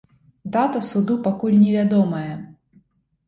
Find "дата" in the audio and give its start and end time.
0.53-0.79